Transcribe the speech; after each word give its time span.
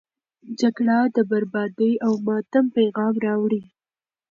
جګړه 0.59 0.97
د 1.15 1.17
بربادي 1.29 1.91
او 2.05 2.13
ماتم 2.25 2.65
پیغام 2.77 3.13
راوړي. 3.25 3.63